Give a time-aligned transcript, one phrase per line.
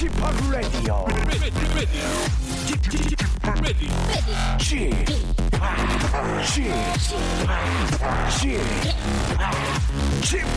[0.00, 0.12] Chip,
[8.30, 8.62] Chip,
[10.22, 10.48] Chip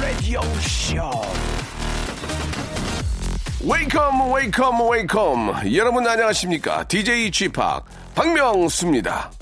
[0.00, 1.26] Radio Show.
[3.64, 7.84] 웨이컴 웨이컴 웨이컴 여러분 안녕하십니까 DJ G 팍
[8.14, 9.32] 박명수입니다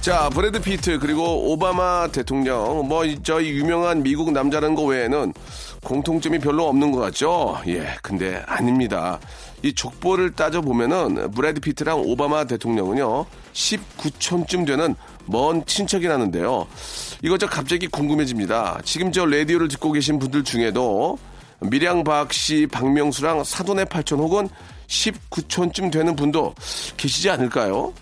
[0.00, 2.88] 자 브래드 피트 그리고 오바마 대통령.
[2.88, 5.34] 뭐 저희 유명한 미국 남자라는 거 외에는
[5.84, 7.58] 공통점이 별로 없는 것 같죠?
[7.66, 9.20] 예 근데 아닙니다.
[9.62, 14.94] 이 족보를 따져 보면은 브래드 피트랑 오바마 대통령은요 19촌쯤 되는
[15.26, 16.66] 먼 친척이라는데요.
[17.22, 18.80] 이거 저 갑자기 궁금해집니다.
[18.84, 21.18] 지금 저 라디오를 듣고 계신 분들 중에도
[21.60, 24.48] 밀양 박 씨 박명수랑 사돈의 팔촌 혹은
[24.88, 26.54] 19촌쯤 되는 분도
[26.96, 27.92] 계시지 않을까요?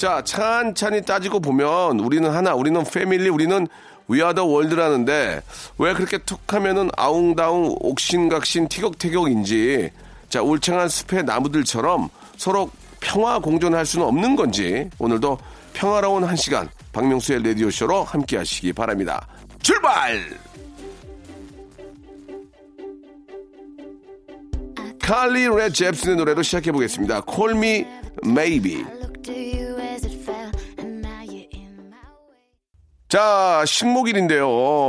[0.00, 3.68] 자, 찬찬히 따지고 보면 우리는 하나, 우리는 패밀리, 우리는
[4.08, 5.42] 위아더 월드라는데
[5.76, 9.90] 왜 그렇게 툭 하면은 아웅다웅 옥신각신 티격태격인지
[10.30, 15.36] 자, 울창한 숲의 나무들처럼 서로 평화 공존할 수는 없는 건지 오늘도
[15.74, 19.28] 평화로운 한 시간 박명수의 라디오쇼로 함께 하시기 바랍니다.
[19.60, 20.18] 출발!
[24.98, 27.20] 칼리 레 잽슨의 노래로 시작해 보겠습니다.
[27.30, 27.86] Call Me
[28.24, 28.82] Maybe.
[33.10, 34.48] 자, 식목일인데요.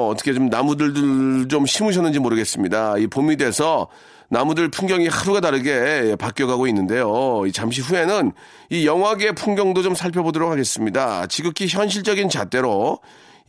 [0.09, 3.00] 어떻게 좀 나무들을 좀 심으셨는지 모르겠습니다.
[3.00, 3.88] 이 봄이 돼서
[4.30, 7.42] 나무들 풍경이 하루가 다르게 바뀌어가고 있는데요.
[7.47, 8.31] 이 잠시 후에는
[8.69, 11.25] 이 영화계 풍경도 좀 살펴보도록 하겠습니다.
[11.25, 12.99] 지극히 현실적인 잣대로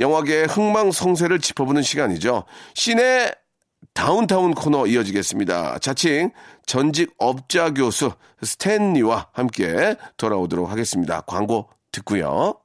[0.00, 2.44] 영화계의 흥망성쇠를 짚어보는 시간이죠.
[2.72, 3.30] 시내
[3.92, 5.80] 다운타운 코너 이어지겠습니다.
[5.80, 6.30] 자칭
[6.64, 8.12] 전직 업자 교수
[8.42, 11.20] 스탠리와 함께 돌아오도록 하겠습니다.
[11.20, 12.61] 광고 듣고요.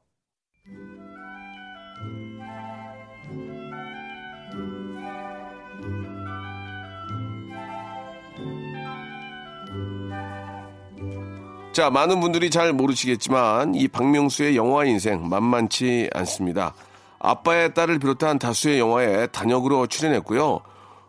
[11.78, 16.74] 자, 많은 분들이 잘 모르시겠지만 이 박명수의 영화 인생 만만치 않습니다.
[17.20, 20.60] 아빠의 딸을 비롯한 다수의 영화에 단역으로 출연했고요.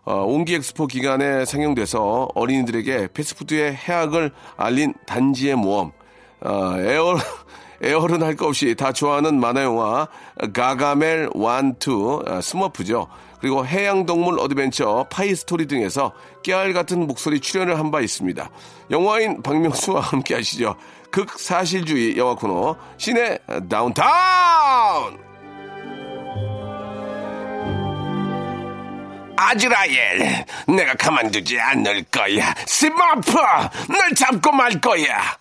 [0.04, 5.90] 어, 옹기 엑스포 기간에 상영돼서 어린이들에게 패스트푸드의 해악을 알린 단지의 모험,
[6.42, 7.16] 어, 애어,
[7.80, 10.08] 애어른 할 거 없이 다 좋아하는 만화영화
[10.52, 13.08] 가가멜 one two 어, 스머프죠.
[13.40, 16.12] 그리고 해양동물 어드벤처 파이스토리 등에서
[16.42, 18.50] 깨알 같은 목소리 출연을 한 바 있습니다.
[18.90, 20.76] 영화인 박명수와 함께 하시죠.
[21.10, 23.38] 극사실주의 영화 코너 씨네
[23.68, 25.18] 다운타운!
[29.36, 32.52] 아즈라엘, 내가 가만두지 않을 거야.
[32.66, 33.32] 스머프,
[33.88, 35.38] 널 잡고 말 거야.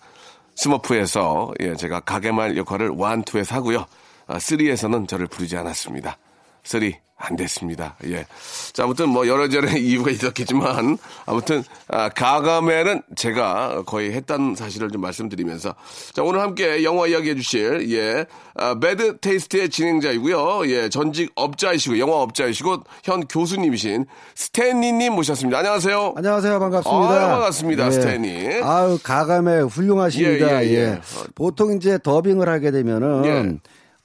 [0.54, 3.86] 스머프에서 예, 제가 가가멜 역할을 one two에서 하고요.
[4.28, 6.16] 아, three에서는 저를 부르지 않았습니다.
[6.62, 7.96] three 안 됐습니다.
[8.04, 8.26] 예.
[8.72, 15.74] 자, 아무튼 뭐 여러저러 이유가 있었겠지만 아무튼 아, 가가멜은 제가 거의 했다는 사실을 좀 말씀드리면서
[16.14, 18.24] 자, 오늘 함께 영화 이야기 해 주실 예.
[18.54, 20.70] 아, Bad Taste의 진행자이고요.
[20.70, 20.88] 예.
[20.88, 24.06] 전직 업자이시고 영화 업자이시고 현 교수님이신
[24.36, 25.58] 스탠리 님 모셨습니다.
[25.58, 26.14] 안녕하세요.
[26.16, 26.58] 안녕하세요.
[26.60, 27.10] 반갑습니다.
[27.12, 27.86] 아유, 반갑습니다.
[27.86, 27.90] 예.
[27.90, 28.62] 스탠리.
[28.62, 30.62] 아유, 가감에 훌륭하십니다.
[30.64, 31.00] 예, 예, 예, 예.
[31.34, 33.58] 보통 이제 더빙을 하게 되면은 예.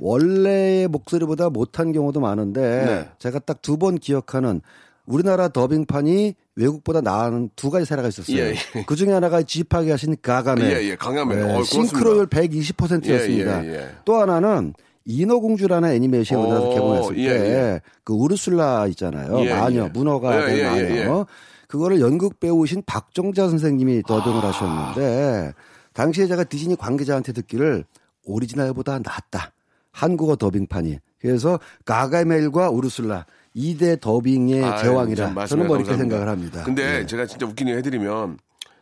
[0.04, 3.10] 원래의 목소리보다 못한 경우도 많은데 네.
[3.20, 4.60] 제가 딱 두 번 기억하는
[5.06, 8.38] 우리나라 더빙판이 외국보다 나은 두 가지 사례가 있었어요.
[8.38, 8.84] 예, 예.
[8.86, 11.42] 그 중에 하나가 집하게 하신 가감에 예, 예, 강하멜.
[11.42, 11.64] 어, 고맙습니다.
[11.90, 13.66] 싱크로율 120%였습니다.
[13.66, 13.90] 예, 예, 예.
[14.06, 14.74] 또 하나는
[15.06, 19.40] 인어공주라는 애니메이션 오, 우리나라에서 개봉했을 예, 때그 우르술라 있잖아요.
[19.46, 19.90] 예, 마녀, 예.
[19.90, 20.64] 문어가 예, 된 예,
[21.06, 21.26] 마녀.
[21.68, 24.50] 그거를 연극 배우신 박정자 선생님이 더빙을 아.
[24.50, 25.54] 하셨는데
[25.94, 27.84] 당시에 제가 디즈니 관계자한테 듣기를
[28.26, 29.52] 오리지널보다 낫다.
[29.98, 30.98] 한국어 더빙판이.
[31.22, 33.26] 그래서 가가멜과 우르술라
[33.56, 35.96] 2대 더빙의 아유, 제왕이라 참 저는 뭐 이렇게.
[35.96, 36.64] 생각을 합니다.
[36.66, 37.06] 근데 예.
[37.06, 38.40] 제가 진짜 웃긴 일 해드리면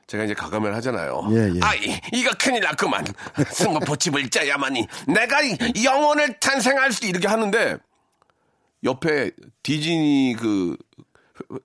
[0.07, 1.27] 제가 이제 가감을 하잖아요.
[1.31, 1.59] 예, 예.
[1.61, 3.05] 아, 이, 이거 큰일 났구만.
[3.51, 4.87] 승모포 집을 짜야만이.
[5.07, 7.77] 내가 이 영혼을 탄생할 수 이렇게 하는데
[8.83, 9.31] 옆에
[9.61, 10.75] 디즈니 그,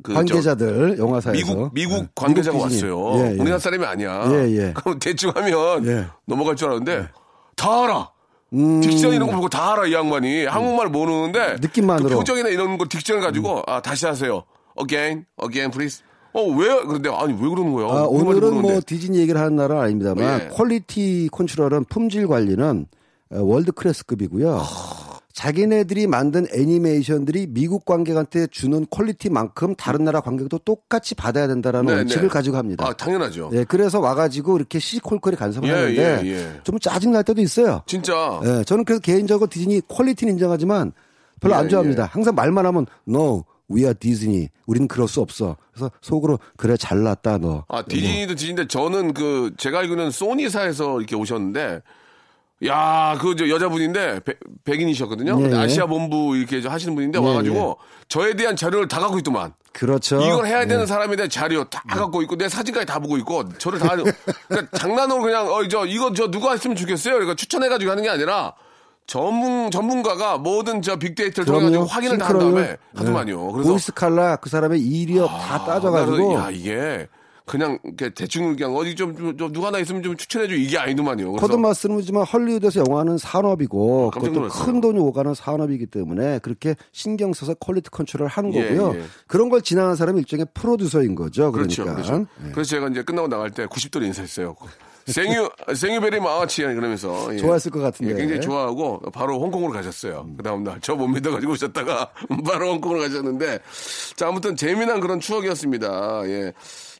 [0.02, 2.08] 그 관계자들 저 영화사에서 미국 미국 네.
[2.14, 2.64] 관계자가 미국.
[2.64, 3.14] 왔어요.
[3.19, 3.32] 예, 예.
[3.38, 4.28] 우리나라 사람이 아니야.
[4.32, 4.72] 예, 예.
[4.76, 6.06] 그럼 대충 하면 예.
[6.26, 7.08] 넘어갈 줄 알았는데
[7.56, 8.10] 다 알아.
[8.52, 8.81] 음.
[8.81, 12.08] 딕션 이런 거 보고 다 알아 이 양반이 한국말 모르는데 느낌만으로.
[12.10, 14.44] 그 표정이나 이런 거 딕션 가지고 아 다시 하세요.
[14.81, 16.02] Again, again, please.
[16.32, 17.87] 어왜 그런데 아니 왜 그러는 거야?
[17.87, 18.81] 아, 오늘은 뭐.
[18.84, 20.48] 디즈니 얘기를 하는 날은 아닙니다만 예.
[20.48, 22.87] quality control은 품질 관리는
[23.32, 24.62] 어, world class급이고요.
[25.36, 32.22] 자기네들이 만든 애니메이션들이 미국 관객한테 주는 quality만큼 다른 나라 관객도 똑같이 받아야 된다라는 네, 원칙을
[32.22, 32.28] 네.
[32.28, 32.86] 가지고 합니다.
[32.88, 33.50] 아, 당연하죠.
[33.52, 36.60] 네, 그래서 와가지고 이렇게 시시콜콜이 간섭을 예, 하는데 예, 예.
[36.64, 37.82] 좀 짜증 날 때도 있어요.
[37.86, 38.40] 진짜.
[38.46, 40.92] 예, 저는 그래서 개인적으로 디즈니 quality는 인정하지만
[41.38, 42.04] 별로 예, 안 좋아합니다.
[42.04, 42.08] 예.
[42.10, 44.48] 항상 말만 하면 no, we are 디즈니.
[44.64, 45.58] 우리는 그럴 수 없어.
[45.70, 47.66] 그래서 속으로 그래 잘났다 너.
[47.68, 51.82] 아, 디즈니도 디즈니인데 저는 그 제가 알기로는 소니사에서 이렇게 오셨는데
[52.64, 55.37] 야, 그 저 여자분인데 백, 백인이셨거든요.
[55.38, 55.61] 예, 근데 예.
[55.61, 57.76] 아시아 본부 이렇게 저 하시는 분인데 예, 와가지고
[58.08, 59.53] 저에 대한 자료를 다 갖고 있더만.
[59.73, 60.20] 그렇죠.
[60.23, 60.87] 이걸 해야 되는 예.
[60.87, 63.91] 사람에 대한 자료 다 갖고 있고 내 사진까지 다 보고 있고 저를 다
[64.49, 67.14] 그러니까 장난으로 그냥 어 저 이거 저 누가 했으면 좋겠어요.
[67.14, 68.55] 그러니까 추천해가지고 하는 게 아니라
[69.06, 71.85] 전문 전문가가 모든 저 빅데이터를 통해 가지고.
[71.85, 72.38] 확인을 다 한.
[72.38, 73.47] 다음에 하더만요.
[73.49, 73.53] 네.
[73.53, 77.06] 그래서 voice color 그 사람의 이력 다 따져가지고 야 이게
[77.46, 81.31] 그냥 이렇게 대충 그냥 어디 좀, 좀, 좀 누가 하나 있으면 좀 추천해줘 이게 아니더만요.
[81.32, 84.48] 그래서 거듭 말씀드리지만 헐리우드에서 영화는 산업이고 깜짝 그것도.
[84.64, 88.98] 큰 돈이 오가는 산업이기 때문에 그렇게 신경 써서 quality control을 하는 예, 거고요.
[89.00, 89.04] 예.
[89.28, 91.52] 그런 걸 지나는 사람이 일종의 프로듀서인 거죠.
[91.52, 92.02] 그렇죠, 그러니까.
[92.08, 92.26] 그렇죠.
[92.46, 92.50] 예.
[92.50, 94.56] 그래서 제가 이제 끝나고 나갈 때 90도로 인사했어요.
[95.06, 97.37] 생유 생유베리 마치 그러면서 예.
[97.37, 98.12] 좋아했을 것 같은데.
[98.12, 100.26] 예, 굉장히 좋아하고 바로 홍콩으로 가셨어요.
[100.37, 102.10] 그 다음 날 저 못 믿어 가지고 오셨다가
[102.44, 103.60] 바로 홍콩으로 가셨는데
[104.16, 106.22] 자 아무튼 재미난 그런 추억이었습니다.
[106.28, 106.52] 예.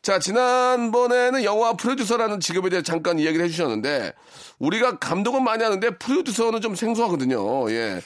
[0.06, 4.12] 자 지난번에는 영화 프로듀서라는 직업에 대해 잠깐 이야기를 해주셨는데
[4.61, 7.69] 우리가 감독은 많이 하는데 프로듀서는 좀 생소하거든요.
[7.73, 8.00] 예.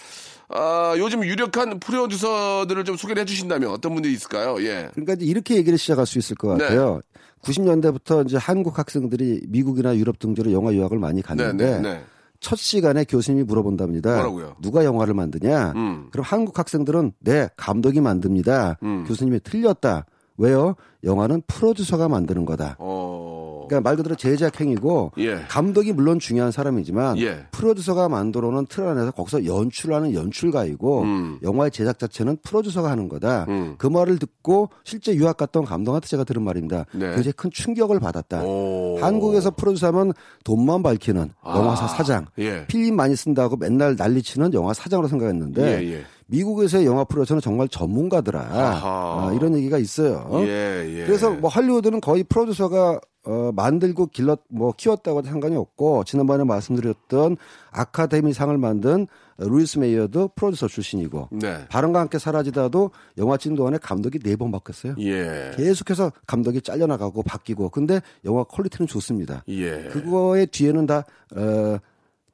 [0.48, 4.56] 아, 요즘 유력한 프로듀서들을 좀 소개를 해주신다면 어떤 분들이 있을까요?
[4.62, 4.88] 예.
[4.94, 6.64] 그러니까 이제 이렇게 얘기를 시작할 수 있을 것 네.
[6.64, 7.02] 같아요.
[7.42, 12.04] 90년대부터 이제 한국 학생들이 미국이나 유럽 등지로 영화 유학을 많이 네, 갔는데 네, 네.
[12.40, 14.14] 첫 시간에 교수님이 물어본답니다.
[14.14, 14.56] 뭐라고요?
[14.62, 15.74] 누가 영화를 만드냐?
[15.76, 16.08] 음.
[16.12, 18.78] 그럼 한국 학생들은 네, 감독이 만듭니다.
[18.84, 19.04] 음.
[19.06, 20.06] 교수님이 틀렸다.
[20.40, 20.74] 왜요?
[21.04, 22.76] 영화는 프로듀서가 만드는 거다.
[22.78, 23.39] 어.
[23.70, 25.42] 그러니까 말 그대로 제작 행위고 예.
[25.48, 27.46] 감독이 물론 중요한 사람이지만 예.
[27.52, 31.38] 프로듀서가 만들어놓은 틀 안에서 거기서 연출하는 연출가이고 음.
[31.44, 33.46] 영화의 제작 자체는 프로듀서가 하는 거다.
[33.48, 33.76] 음.
[33.78, 36.84] 그 말을 듣고 실제 유학 갔던 감독한테 제가 들은 말입니다.
[36.92, 37.14] 네.
[37.14, 38.42] 굉장히 큰 충격을 받았다.
[38.42, 38.98] 오.
[39.00, 40.12] 한국에서 프로듀서하면
[40.42, 41.56] 돈만 밝히는 아.
[41.56, 42.66] 영화사 사장, 예.
[42.66, 46.04] 필름 많이 쓴다고 맨날 난리치는 영화 사장으로 생각했는데 예, 예.
[46.26, 48.48] 미국에서의 영화 프로듀서는 정말 전문가더라.
[48.50, 50.28] 아, 이런 얘기가 있어요.
[50.44, 51.04] 예, 예.
[51.04, 57.36] 그래서 뭐 할리우드는 거의 프로듀서가 어, 만들고 길렀 뭐 키웠다고 상관이 없고 지난번에 말씀드렸던
[57.70, 59.06] 아카데미 상을 만든
[59.36, 61.66] 루이스 메이어도 프로듀서 출신이고 네.
[61.68, 64.94] 바람과 함께 사라지다도 영화 동안에 감독이 네 번 바뀌었어요.
[65.00, 65.50] 예.
[65.56, 69.44] 계속해서 감독이 잘려나가고 바뀌고 근데 영화 quality는 좋습니다.
[69.48, 69.84] 예.
[69.90, 71.04] 그거의 뒤에는 다
[71.36, 71.78] 어,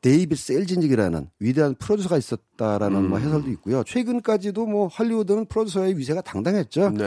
[0.03, 3.09] 데이빗 셀즈닉이라는 위대한 프로듀서가 있었다라는 음.
[3.09, 3.83] 뭐 해설도 있고요.
[3.83, 6.91] 최근까지도 뭐 할리우드는 프로듀서의 위세가 당당했죠.
[6.91, 7.05] 네.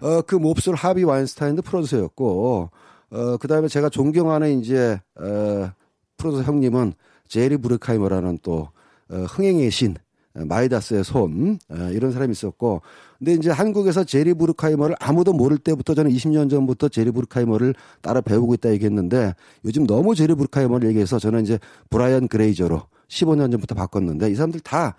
[0.00, 2.70] 어, 그 몹쓸 하비 와인스타인도 프로듀서였고,
[3.10, 5.70] 어, 그 다음에 제가 존경하는 이제, 어,
[6.16, 6.94] 프로듀서 형님은
[7.28, 8.68] 제리 브루카이머라는 또,
[9.10, 9.94] 어, 흥행의 신,
[10.34, 12.82] 어, 마이다스의 손, 어, 이런 사람이 있었고,
[13.18, 18.54] 근데 이제 한국에서 제리 브루카이머를 아무도 모를 때부터 저는 20년 전부터 제리 브루카이머를 따라 배우고
[18.54, 21.58] 있다 얘기했는데, 요즘 너무 제리 브루카이머를 얘기해서 저는 이제
[21.90, 24.96] 브라이언 그레이저로 15년 전부터 바꿨는데, 이 사람들 다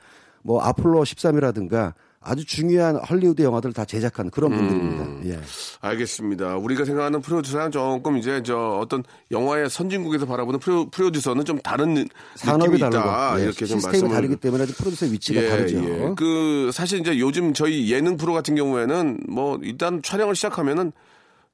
[0.47, 1.93] 뭐 아폴로 13이라든가
[2.27, 5.29] 아주 중요한 헐리우드 영화들을 다 제작한 그런 분들입니다.
[5.33, 5.39] 예.
[5.79, 6.57] 알겠습니다.
[6.57, 12.79] 우리가 생각하는 프로듀서랑 조금 이제 저 어떤 영화의 선진국에서 바라보는 프로, 프로듀서는 좀 다른 산업이.
[12.79, 15.77] 다르고 예, 이렇게 좀 시스템이 말씀을 다르기 때문에 프로듀서의 위치가 다르죠.
[15.77, 16.13] 예.
[16.17, 20.91] 그 사실 이제 요즘 저희 예능 프로 같은 경우에는 뭐 일단 촬영을 시작하면은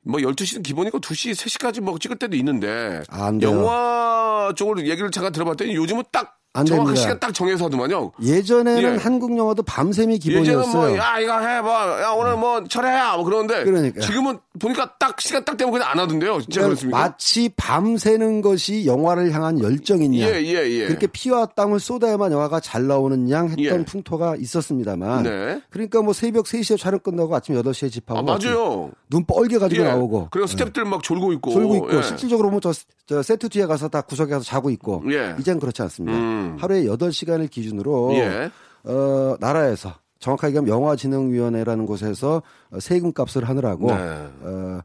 [0.01, 3.51] 뭐 12시는 기본이고 2시, 3시까지 뭐 찍을 때도 있는데 안 돼요.
[3.51, 7.01] 영화 쪽으로 얘기를 잠깐 들어봤더니 요즘은 딱 안 정확한 됩니다.
[7.01, 8.11] 시간 딱 정해서 하더만요.
[8.21, 8.97] 예전에는 예.
[8.97, 10.89] 한국 영화도 밤샘이 예전은 기본이었어요.
[10.89, 13.63] 뭐, 야, 이거 해, 뭐, 야, 오늘 뭐, 철회야, 뭐, 그러는데.
[13.63, 14.01] 그러니까.
[14.01, 16.41] 지금은 보니까 딱, 시간 딱 되면 그냥 안 하던데요.
[16.41, 16.97] 진짜 그러니까 그렇습니까?
[16.99, 20.27] 마치 밤새는 것이 영화를 향한 열정이냐.
[20.27, 20.85] 예, 예, 예.
[20.85, 23.85] 그렇게 피와 땀을 쏟아야만 영화가 잘 나오는 양 했던 예.
[23.85, 25.23] 풍토가 있었습니다만.
[25.23, 25.61] 네.
[25.71, 28.19] 그러니까 뭐 새벽 3시에 촬영 끝나고 아침 8시에 집하고.
[28.19, 28.91] 아, 맞아요.
[29.09, 29.87] 눈 뻘게 가지고 예.
[29.87, 30.27] 나오고.
[30.29, 31.49] 그리고 스탭들 막 졸고 있고.
[31.49, 32.03] 졸고 있고 예.
[32.03, 32.71] 실질적으로 보면 저,
[33.05, 35.35] 저 세트 뒤에 가서 다 구석에 가서 자고 있고 예.
[35.39, 36.17] 이젠 그렇지 않습니다.
[36.17, 36.57] 음.
[36.59, 38.49] 하루에 8시간을 기준으로 예.
[38.85, 42.41] 어, 나라에서 정확하게 얘기하면 영화진흥위원회라는 곳에서
[42.71, 43.97] 어, 세금 값을 하느라고 네.
[44.41, 44.79] 어,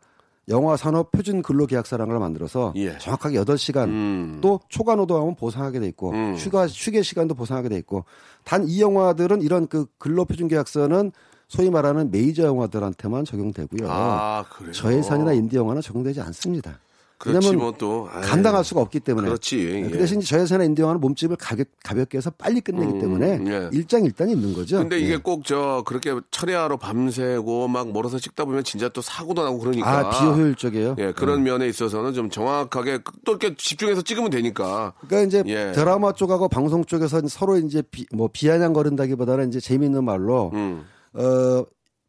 [0.48, 2.96] 영화 산업 표준 근로 계약서라는 걸 만들어서 예.
[2.98, 4.38] 정확하게 8시간 음.
[4.40, 6.34] 또 초과 노동하면 보상하게 돼 있고 음.
[6.36, 8.04] 휴가 휴게 시간도 보상하게 돼 있고
[8.44, 11.12] 단 이 영화들은 이런 그 근로 표준 계약서는
[11.48, 13.88] 소위 말하는 메이저 영화들한테만 적용되고요.
[13.90, 14.44] 아.
[14.72, 16.78] 저예산이나 인디 영화는 적용되지 않습니다.
[17.18, 19.26] 그렇지 왜냐면 뭐또 감당할 수가 없기 때문에.
[19.26, 19.56] 그렇지.
[19.56, 19.90] 네, 예.
[19.90, 23.70] 그 대신 저 여사나 인디 영화는 몸집을 가볍, 가볍게 해서 빨리 끝내기 때문에 예.
[23.72, 24.78] 일장일단이 있는 거죠.
[24.78, 25.16] 근데 이게 예.
[25.16, 29.88] 꼭저 그렇게 철야로 밤새고 막 멀어서 찍다 보면 진짜 또 사고도 나고 그러니까.
[29.88, 30.94] 아 비효율적이에요.
[30.98, 34.92] 예, 그런 면에 있어서는 좀 정확하게 또 이렇게 집중해서 찍으면 되니까.
[35.08, 35.72] 그러니까 이제 예.
[35.72, 40.84] 드라마 쪽하고 방송 쪽에서 서로 이제 비, 뭐 비아냥거린다기보다는 이제 재미있는 말로 음.
[41.14, 41.64] 어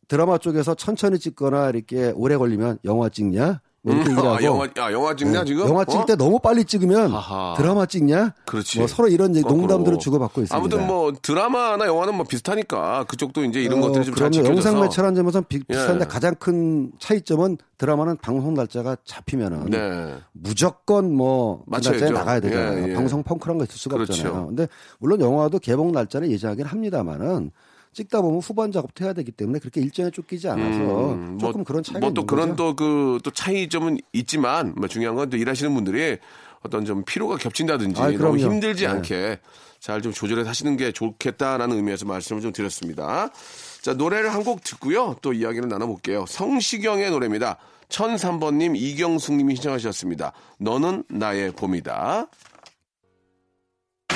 [0.08, 3.62] 드라마 쪽에서 천천히 찍거나 이렇게 오래 걸리면 영화 찍냐?
[3.81, 5.67] 뭐 이렇게 얘기를 하고 아, 영화, 아, 영화 찍냐, 지금?
[5.67, 6.05] 영화 찍을 어?
[6.05, 7.55] 때 너무 빨리 찍으면 아하.
[7.57, 8.33] 드라마 찍냐?
[8.45, 8.79] 그렇지.
[8.79, 9.41] 뭐 서로 이런 이제.
[9.41, 10.55] 농담들을 주고받고 있습니다.
[10.55, 14.31] 아무튼 뭐 드라마나 영화는 뭐 비슷하니까 그쪽도 이제 이런 어, 것들이 좀잘 그럼요.
[14.33, 14.53] 지켜져서.
[14.53, 15.59] 영상 매체라는 점에서 비, 예.
[15.74, 20.17] 비슷한데 가장 큰 차이점은 드라마는 방송 날짜가 잡히면은 네.
[20.33, 22.00] 무조건 뭐그 맞춰야죠.
[22.05, 22.83] 날짜에 나가야 되잖아요.
[22.88, 22.93] 예, 예.
[22.95, 24.12] 방송 펑크란 거 있을 수가 그렇죠.
[24.12, 24.48] 없잖아요.
[24.48, 24.67] 근데
[25.00, 27.51] 물론 영화도 개봉 날짜를 예정하긴 합니다만은
[27.93, 32.00] 찍다 보면 후반 작업도 해야 되기 때문에 그렇게 일정에 쫓기지 않아서 음, 조금 그런 차이가
[32.00, 32.75] 뭐또 있는 그런 거죠.
[32.75, 36.17] 또그 또 차이점은 있지만 뭐 중요한 건 또 일하시는 분들이
[36.62, 38.38] 어떤 좀 피로가 겹친다든지 아이, 너무.
[38.38, 38.88] 힘들지 네.
[38.89, 39.39] 않게
[39.79, 43.29] 잘 좀 조절해서 하시는 게 좋겠다라는 의미에서 말씀을 좀 드렸습니다.
[43.81, 46.25] 자 노래를 한 곡 듣고요 또 이야기를 나눠볼게요.
[46.27, 47.58] 성시경의 노래입니다.
[47.89, 50.34] 1003번님 이경숙님이 신청하셨습니다.
[50.60, 52.27] 너는 나의 봄이다.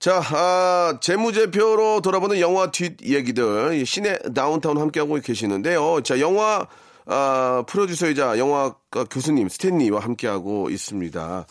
[0.00, 6.00] 자, 아, 재무제표로 돌아보는 영화 뒷 얘기들, 이 시내 다운타운 함께하고 계시는데요.
[6.02, 6.66] 자, 영화,
[7.04, 11.46] 아, 프로듀서이자 영화과 교수님, 스탠리와 함께하고 있습니다.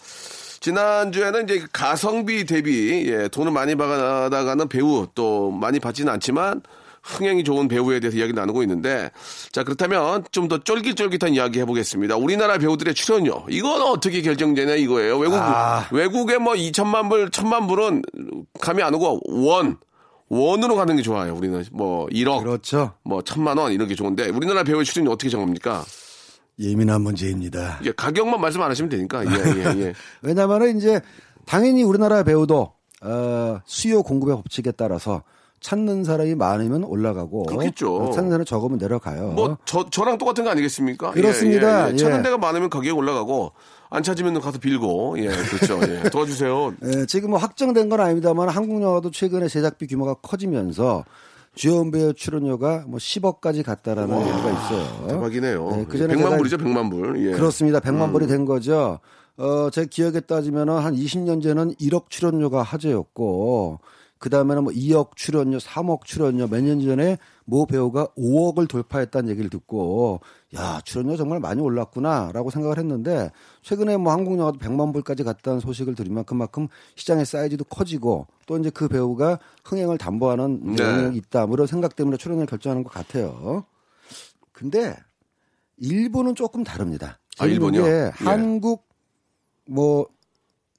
[0.62, 6.64] 지난주에는 이제 가성비 대비, 예, 돈을 많이 받아가는 배우, 또 많이 받지는 않지만,
[7.04, 9.12] 흥행이 좋은 배우에 대해서 이야기를 나누고 있는데,
[9.52, 12.16] 자, 그렇다면 좀 더 쫄깃쫄깃한 이야기 해보겠습니다.
[12.18, 13.46] 우리나라 배우들의 출연료.
[13.50, 15.18] 이건 어떻게 결정되냐 이거예요.
[15.20, 15.88] 외국, 아.
[15.92, 18.02] 외국에 뭐 2천만 불, 1천만 불은
[18.60, 19.78] 감이 안 오고, 원.
[20.28, 21.36] 원으로 가는 게 좋아요.
[21.36, 22.94] 우리는 뭐 1억, 그렇죠.
[23.04, 25.84] 뭐 천만 원 이런 게 좋은데, 우리나라 배우의 출연료 어떻게 정합니까?
[26.60, 27.80] 예민한 문제입니다.
[27.82, 29.24] 이게 가격만 말씀 안 하시면 되니까.
[29.26, 29.94] 예, 예, 예.
[30.22, 31.00] 왜냐하면 이제
[31.46, 35.24] 당연히 우리나라 배우도 어, 수요 공급의 법칙에 따라서
[35.62, 37.96] 찾는 사람이 많으면 올라가고 그렇겠죠.
[37.98, 39.30] 어, 찾는 사람이 적으면 내려가요.
[39.32, 41.12] 뭐, 저, 저랑 똑같은 거 아니겠습니까?
[41.12, 41.88] 그렇습니다.
[41.88, 41.98] 예, 예, 예.
[41.98, 42.24] 찾는 예.
[42.24, 43.52] 데가 많으면 가격이 올라가고,
[43.90, 45.80] 안 찾으면 가서 빌고, 예, 그렇죠.
[45.92, 46.04] 예.
[46.10, 46.74] 도와주세요.
[46.86, 51.04] 예, 지금 뭐 확정된 건 아닙니다만 한국 영화도 최근에 제작비 규모가 커지면서
[51.56, 55.08] 주연 배우 출연료가 뭐 10억까지 갔다라는 얘기가 있어요.
[55.08, 55.70] 대박이네요.
[55.72, 57.28] 네, 그전에 100만 제가- 불이죠, 100만 불.
[57.28, 57.32] 예.
[57.34, 57.80] 그렇습니다.
[57.80, 59.00] 100만 불이 된 거죠.
[59.38, 63.80] 어, 제 기억에 따지면은 한 20년 전은 1억 출연료가 하재였고,
[64.20, 69.50] 그 다음에는 뭐 2억 출연료, 3억 출연료, 몇 년 전에 모 배우가 5억을 돌파했다는 얘기를
[69.50, 70.20] 듣고,
[70.56, 75.96] 야, 출연료 정말 많이 올랐구나라고 생각을 했는데, 최근에 뭐 한국 영화도 100만 불까지 갔다는 소식을
[75.96, 80.84] 들으면 그만큼 시장의 사이즈도 커지고, 또 이제 그 배우가 흥행을 담보하는 네.
[80.84, 81.46] 영역이 있다.
[81.46, 83.64] 뭐 이런 생각 때문에 출연을 결정하는 것 같아요.
[84.52, 84.98] 근데,
[85.78, 87.20] 일본은 조금 다릅니다.
[87.40, 87.84] 아, 일본이요?
[87.84, 88.12] 게 예.
[88.16, 88.86] 한국
[89.66, 90.08] 뭐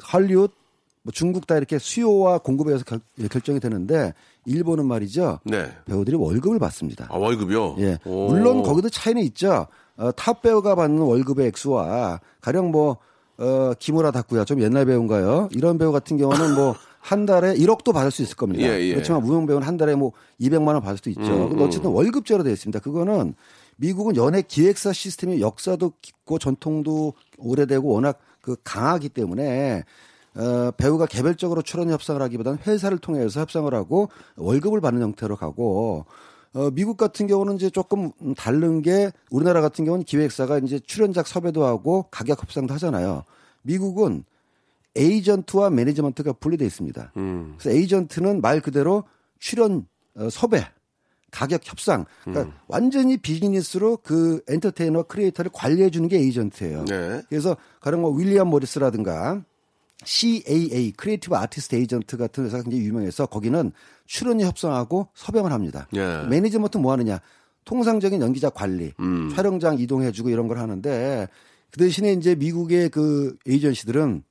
[0.03, 0.53] 할리우드
[1.03, 4.13] 뭐 중국 다 이렇게 수요와 공급에 의해서 결, 결정이 되는데
[4.45, 5.41] 일본은 말이죠.
[5.45, 5.71] 네.
[5.87, 7.09] 배우들이 월급을 받습니다.
[7.11, 7.77] 아, 월급이요?
[7.79, 7.99] 예.
[8.05, 8.29] 오.
[8.29, 9.67] 물론 거기도 차이는 있죠.
[9.97, 12.99] 어, 탑 배우가 받는 월급의 액수와 가령 뭐
[13.39, 15.49] 어, 기무라 다쿠야 좀 옛날 배우인가요?
[15.53, 18.63] 이런 배우 같은 경우는 뭐 한 달에 1억도 받을 수 있을 겁니다.
[18.63, 18.93] 예, 예.
[18.93, 21.23] 그렇지만 무명 배우는 한 달에 뭐 200만 원 받을 수도 있죠.
[21.23, 22.79] 음, 근데 어쨌든 월급제로 되어 있습니다.
[22.81, 23.35] 그거는
[23.77, 29.85] 미국은 연예 기획사 시스템이 역사도 깊고 전통도 오래되고 워낙 그 강하기 때문에
[30.37, 36.07] 어, 배우가 개별적으로 출연 협상을 하기보다는 회사를 통해서 협상을 하고 월급을 받는 형태로 가고
[36.53, 41.65] 어, 미국 같은 경우는 이제 조금 다른 게 우리나라 같은 경우는 기획사가 이제 출연작 섭외도
[41.65, 43.25] 하고 가격 협상도 하잖아요.
[43.63, 44.25] 미국은
[44.97, 47.13] 에이전트와 매니지먼트가 분리되어 있습니다.
[47.17, 47.55] 음.
[47.59, 49.05] 그래서 에이전트는 말 그대로
[49.39, 50.67] 출연 어, 섭외
[51.31, 52.59] 가격 협상 그러니까 음.
[52.67, 56.85] 완전히 비즈니스로 그 엔터테이너 크리에이터를 관리해 주는 게 에이전트예요.
[56.87, 57.23] 네.
[57.29, 59.45] 그래서 가령 뭐 윌리엄 모리스라든가
[60.05, 63.73] CAA Creative Artist Agent 같은 회사가 굉장히 유명해서 거기는
[64.07, 65.87] 출연료 협상하고 섭외를 합니다.
[65.95, 66.25] 예.
[66.29, 67.21] 매니지먼트 뭐 하느냐?
[67.65, 69.31] 통상적인 연기자 관리, 음.
[69.35, 71.29] 촬영장 이동해주고 이런 걸 하는데
[71.71, 74.25] 그 대신에 이제 미국의 그 에이전시들은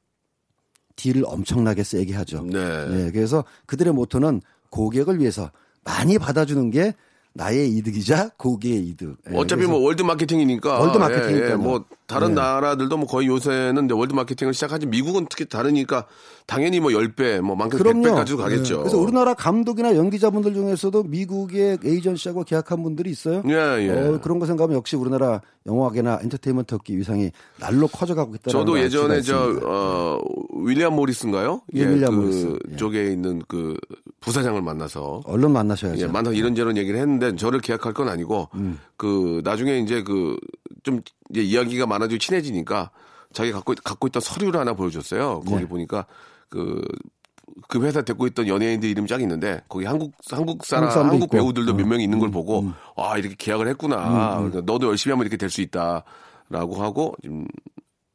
[0.96, 2.44] deal을 엄청나게 세게 하죠.
[2.44, 2.88] 네.
[2.88, 5.52] 네, 그래서 그들의 모토는 고객을 위해서
[5.84, 6.94] 많이 받아주는 게
[7.34, 9.18] 나의 이득이자 고객의 이득.
[9.32, 10.80] 예, 어차피 뭐 world marketing이니까.
[10.80, 11.50] world marketing이니까요.
[11.50, 11.56] 예, 예.
[11.56, 12.42] 뭐 다른 네.
[12.42, 16.06] 나라들도 뭐 거의 요새는 이제 world marketing을 시작하지 미국은 특히 다르니까
[16.48, 18.24] 당연히 뭐 10배, 뭐 많게는 그럼요.
[18.24, 18.74] 100배까지도 가겠죠.
[18.74, 23.44] 예, 그래서 우리나라 감독이나 연기자분들 중에서도 미국의 에이전시하고 계약한 분들이 있어요.
[23.48, 23.92] 예, 예.
[23.92, 29.22] 어, 그런 거 생각하면 역시 우리나라 영화계나 엔터테인먼트 업계 위상이 날로 커져가고 있다는 저도 예전에
[29.22, 30.20] 저 어,
[30.64, 31.62] 윌리엄 모리스인가요?
[31.76, 32.60] 예, 윌리엄 그 모리스.
[32.72, 32.76] 예.
[32.76, 33.78] 쪽에 있는 그
[34.20, 36.02] 부사장을 만나서 얼른 만나셔야죠.
[36.02, 38.80] 예, 만나서 이런저런 얘기를 했는데 저를 계약할 건 아니고 음.
[38.98, 40.38] 그 나중에 이제 그
[40.84, 42.92] 좀 이제 이야기가 많아지고 친해지니까
[43.34, 45.42] 자기 갖고 있- 갖고 있던 서류를 하나 보여줬어요.
[45.42, 45.66] 거기 네.
[45.68, 46.06] 보니까
[46.48, 51.32] 그그 회사 데리고 있던 연예인들 이름이 쫙 있는데 거기 한국 한국 사람 한국 한국.
[51.32, 54.38] 배우들도 몇 음, 명 있는 걸 보고 아 이렇게 계약을 했구나.
[54.38, 57.46] 그러니까 너도 열심히 하면 이렇게 될 수 있다라고 하고 지금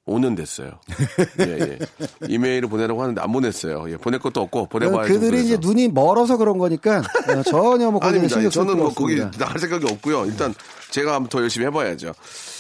[0.06, 0.80] 5년 됐어요.
[1.40, 1.78] 예, 예.
[2.28, 3.90] 이메일을 보내라고 하는데 안 보냈어요.
[3.90, 8.34] 예, 보낼 것도 없고 보내봐야 그들이 이제 눈이 멀어서 그런 거니까 어, 전혀 뭐 아닙니다.
[8.34, 9.16] 신경 쓸 저는 뭐 거기.
[9.16, 10.26] 나갈 생각이 없고요.
[10.26, 10.54] 일단
[10.90, 12.12] 제가 한번 더 열심히 해봐야죠.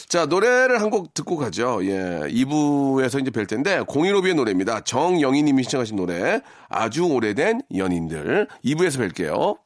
[0.08, 1.80] 자, 노래를 한 곡 듣고 가죠.
[1.84, 2.20] 예.
[2.28, 4.80] 2부에서 이제 뵐 텐데, 015B의 노래입니다.
[4.80, 8.46] 정영희 님이 시청하신 노래, 아주 오래된 연인들.
[8.64, 9.58] 2부에서 뵐게요.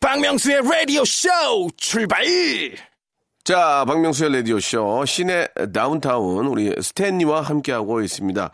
[0.00, 1.28] 박명수의 라디오 쇼
[1.76, 2.24] 출발
[3.46, 8.50] 자, 박명수의 라디오쇼, 시내 다운타운, 우리 스탠리와 함께하고 있습니다.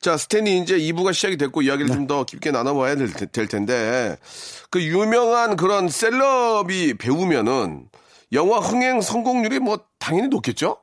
[0.00, 4.16] 자, 스탠리 이제 2부가 시작이 됐고, 이야기를 좀더 깊게 나눠봐야 될, 될 텐데,
[4.70, 7.88] 그 유명한 그런 셀럽이 배우면은,
[8.32, 10.76] 영화 흥행 성공률이 뭐, 당연히 높겠죠?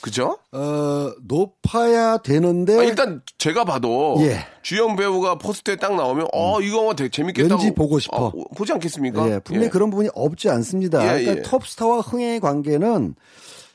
[0.00, 0.38] 그죠?
[0.52, 4.46] 어, 높아야 되는데 아, 일단 제가 봐도 예.
[4.62, 8.26] 주연 배우가 포스터에 딱 나오면 어 이거 영화 되게 재밌겠다고 왠지 보고 싶어.
[8.26, 9.30] 어, 보지 않겠습니까?
[9.30, 9.70] 예, 분명히 예.
[9.70, 11.02] 그런 부분이 없지 않습니다.
[11.02, 11.42] 예, 그러니까 예.
[11.42, 13.14] 톱스타와 흥행의 관계는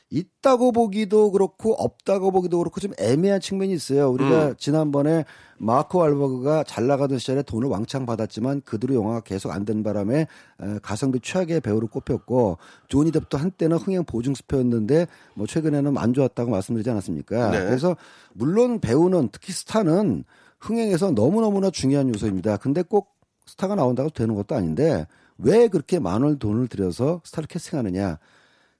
[0.08, 4.08] 있다고 보기도 그렇고 없다고 보기도 그렇고 좀 애매한 측면이 있어요.
[4.10, 4.54] 우리가 음.
[4.56, 5.24] 지난번에
[5.58, 10.78] 마크 왈버그가 잘 나가던 시절에 돈을 왕창 받았지만 그대로 영화가 계속 안 된 바람에 에,
[10.80, 12.58] 가성비 최악의 배우로 꼽혔고
[12.88, 17.50] 조니 뎁도 한때는 흥행 보증수표였는데 뭐 최근에는 안 좋았다고 말씀드리지 않았습니까?
[17.50, 17.64] 네.
[17.64, 17.96] 그래서
[18.32, 20.22] 물론 배우는 특히 스타는
[20.60, 22.58] 흥행에서 너무너무나 중요한 요소입니다.
[22.58, 25.06] 근데 꼭 스타가 나온다고 되는 것도 아닌데
[25.38, 28.18] 왜 그렇게 많은 돈을 들여서 스타를 캐스팅하느냐?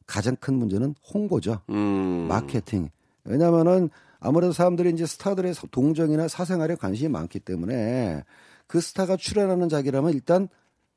[0.07, 1.61] 가장 큰 문제는 홍보죠.
[1.71, 2.27] 음.
[2.29, 2.91] 마케팅.
[3.25, 8.25] 왜냐면은 아무래도 사람들이 이제 스타들의 사- 동정이나 사생활에 관심이 많기 때문에
[8.67, 10.49] 그 스타가 출연하는 자기라면 일단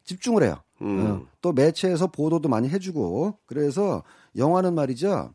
[0.04, 0.58] 집중을 해요.
[0.82, 1.06] 음.
[1.06, 4.04] 어, 또 매체에서 보도도 많이 해주고 그래서
[4.38, 5.34] 영화는 말이죠.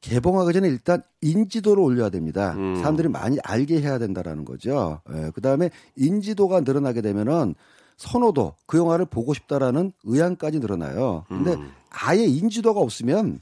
[0.00, 2.54] 개봉하기 전에 일단 인지도를 올려야 됩니다.
[2.56, 2.76] 음.
[2.76, 5.00] 사람들이 많이 알게 해야 된다라는 거죠.
[5.34, 7.54] 그 다음에 인지도가 늘어나게 되면은
[7.96, 11.24] 선호도 그 영화를 보고 싶다라는 의향까지 늘어나요.
[11.28, 11.72] 근데 음.
[11.90, 13.40] 아예 인지도가 없으면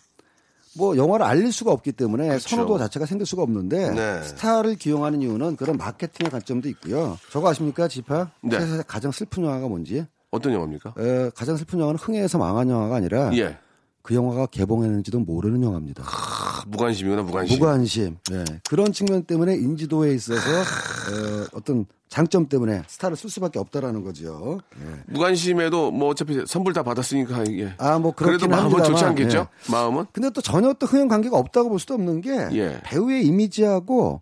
[0.76, 2.48] 뭐 영화를 알릴 수가 없기 때문에 그렇죠.
[2.48, 4.22] 선호도 자체가 생길 수가 없는데 네.
[4.22, 7.18] 스타를 기용하는 이유는 그런 마케팅의 관점도 있고요.
[7.30, 8.30] 저거 아십니까, 지파?
[8.42, 8.58] 네.
[8.58, 10.04] 세상에서 가장 슬픈 영화가 뭔지?
[10.30, 10.94] 어떤 영화입니까?
[10.98, 13.56] 에, 가장 슬픈 영화는 흥행에서 망한 영화가 아니라 예.
[14.04, 16.04] 그 영화가 개봉했는지도 모르는 영화입니다.
[16.04, 17.58] 아, 무관심이구나 무관심.
[17.58, 18.16] 무관심.
[18.30, 18.44] 네.
[18.68, 24.60] 그런 측면 때문에 인지도에 있어서 어, 어떤 장점 때문에 스타를 쓸 수밖에 없다라는 거죠.
[24.78, 25.02] 예.
[25.06, 27.72] 무관심에도 뭐 어차피 선불 다 받았으니까 이게.
[27.78, 29.38] 아, 뭐 그래도 마음은 합니다만, 좋지 않겠죠?
[29.38, 29.72] 예.
[29.72, 30.04] 마음은?
[30.12, 32.80] 근데 또 전혀 또 흥행 관계가 없다고 볼 수도 없는 게 예.
[32.84, 34.20] 배우의 이미지하고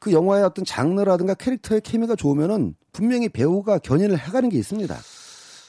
[0.00, 4.96] 그 영화의 어떤 장르라든가 캐릭터의 케미가 좋으면은 분명히 배우가 견인을 해가는 게 있습니다.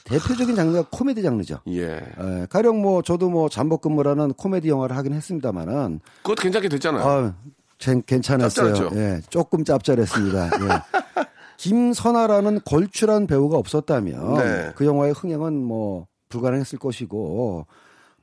[0.04, 1.58] 대표적인 장르가 코미디 장르죠.
[1.68, 1.94] 예.
[1.96, 7.02] 에, 가령 뭐 저도 뭐 잠복근무라는 코미디 영화를 하긴 했습니다만은 그것도 괜찮게 됐잖아요.
[7.08, 7.34] 아,
[7.78, 8.74] 젠- 괜찮았어요.
[8.74, 8.96] 짭짤했죠?
[9.00, 10.46] 예, 조금 짭짤했습니다.
[10.46, 10.50] 예.
[11.58, 14.72] 김선아라는 걸출한 배우가 없었다면 네.
[14.74, 17.66] 그 영화의 흥행은 뭐 불가능했을 것이고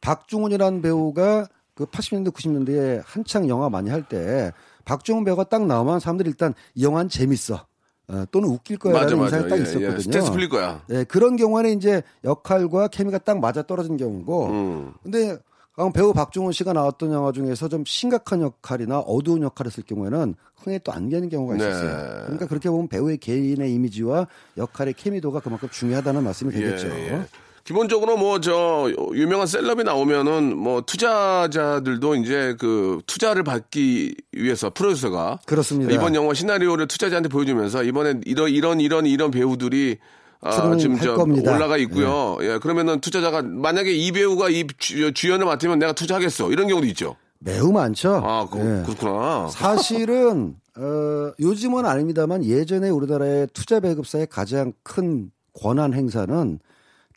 [0.02, 4.52] 박중훈이라는 배우가 그 80년대 90년대에 한창 영화 많이 할 때
[4.84, 7.66] 박중훈 배우가 딱 나오면 사람들이 일단 이 영화는 재밌어.
[8.10, 9.18] 어, 또는 웃길 거야라는.
[9.18, 9.96] 인상이 딱 예, 있었거든요.
[9.96, 10.00] 예.
[10.00, 10.82] 스트레스 풀릴 거야.
[10.90, 14.94] 예, 그런 경우에는 이제 역할과 케미가 딱 맞아 떨어진 경우고 음.
[15.04, 15.38] 근데
[15.76, 20.80] 아, 배우 박중훈 씨가 나왔던 영화 중에서 좀 심각한 역할이나 어두운 역할을 했을 경우에는 흥에
[20.80, 21.70] 또 안 되는 경우가 네.
[21.70, 22.22] 있었어요.
[22.24, 26.90] 그러니까 그렇게 보면 배우의 개인의 이미지와 역할의 케미도가 그만큼 중요하다는 말씀이 되겠죠.
[26.90, 27.26] 예, 예.
[27.74, 35.94] 기본적으로 뭐 저 유명한 셀럽이 나오면은 뭐 투자자들도 이제 그 투자를 받기 위해서 프로듀서가 그렇습니다.
[35.94, 40.00] 이번 영화 시나리오를 투자자한테 보여주면서 이번에 이런 이런 이런 이런 배우들이
[40.42, 41.54] 아, 지금 할저 겁니다.
[41.54, 42.40] 올라가 있고요.
[42.42, 42.58] 예.
[42.60, 46.50] 그러면은 투자자가 만약에 이 배우가 이 주- 주연을 맡으면 내가 투자하겠어.
[46.52, 47.18] 이런 경우도 있죠.
[47.38, 48.16] 매우 많죠.
[48.26, 48.84] 아, 그, 예.
[48.84, 49.48] 그렇구나.
[49.52, 55.30] 사실은 어, 요즘은 아닙니다만 예전에 우리나라의 투자 배급사의 가장 큰
[55.62, 56.60] 권한 행사는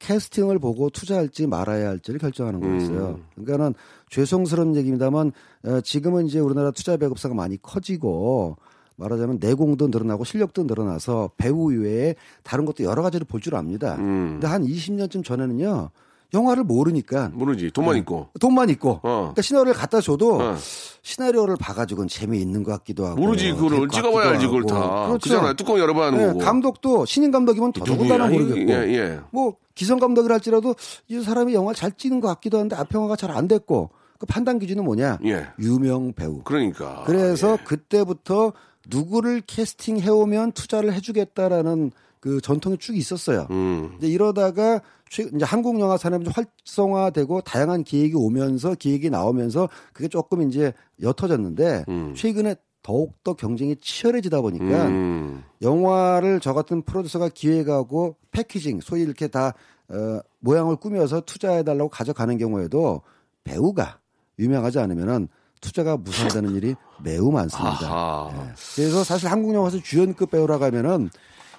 [0.03, 3.21] 캐스팅을 보고 투자할지 말아야 할지를 결정하는 거였어요.
[3.37, 3.75] 그러니까는
[4.11, 5.33] 죄송스러운 얘기입니다만
[5.65, 8.57] 어, 지금은 이제 우리나라 투자 배급사가 많이 커지고
[8.97, 13.97] 말하자면 내공도 늘어나고 실력도 늘어나서 배우 외에 다른 것도 여러 가지를 볼 줄 압니다.
[13.97, 15.91] 근데 한 20년쯤 전에는요.
[16.35, 17.71] 영화를 모르니까 모르지.
[17.73, 18.29] 돈만 있고.
[18.41, 19.19] 돈만 있고 어.
[19.35, 20.57] 그러니까 시나리오를 갖다 줘도 어.
[21.03, 23.53] 시나리오를 봐가지고는 재미있는 것 같기도 하고 모르지.
[23.55, 24.65] 될것 찍어봐야 알지, 그걸.
[24.65, 25.09] 다.
[25.09, 25.19] 그렇죠.
[25.29, 25.55] 그잖아요.
[25.55, 26.39] 뚜껑 열어봐야 하는 예, 거고.
[26.39, 28.29] 감독도 신인 감독이면 더더군다나?
[28.29, 29.21] 모르겠고 예, 예.
[29.31, 30.75] 뭐 기성 감독이라 할지라도
[31.09, 34.59] 이 사람이 영화 잘 찍는 것 같기도 한데 앞 영화가 잘 안 됐고 그 판단
[34.59, 35.47] 기준은 뭐냐 예.
[35.59, 37.03] 유명 배우 그러니까.
[37.07, 37.65] 그래서 예.
[37.65, 38.53] 그때부터
[38.89, 43.49] 누구를 캐스팅해 오면 투자를 해주겠다라는 그 전통이 쭉 있었어요.
[43.51, 43.95] 음.
[43.99, 44.81] 이제 이러다가
[45.11, 50.73] 최- 이제 한국 영화 산업이 좀 활성화되고 다양한 기획이 오면서 기획이 나오면서 그게 조금 이제
[51.03, 52.15] 옅어졌는데 음.
[52.17, 55.45] 최근에 더욱 더 경쟁이 치열해지다 보니까 음.
[55.63, 59.55] 영화를 저 같은 프로듀서가 기획하고 패키징 소위 이렇게 다
[59.89, 63.03] 어, 모양을 꾸며서 투자해달라고 가져가는 경우에도
[63.45, 63.99] 배우가
[64.39, 65.29] 유명하지 않으면은
[65.61, 68.31] 투자가 무산되는 일이 매우 많습니다.
[68.33, 68.53] 예.
[68.75, 71.09] 그래서 사실 한국 영화에서 주연급 배우라고 하면은